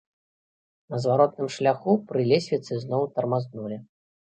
На 0.93 0.99
зваротным 1.03 1.47
шляху 1.57 1.95
пры 2.09 2.21
лесвіцы 2.33 2.73
зноў 2.87 3.07
тармазнулі. 3.17 3.83